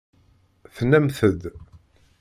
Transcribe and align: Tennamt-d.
Tennamt-d. 0.75 1.41